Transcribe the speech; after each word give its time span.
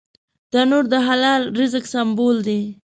تنور 0.51 0.85
د 0.93 0.95
حلال 1.07 1.41
رزق 1.59 1.83
سمبول 1.93 2.37
دی 2.47 2.61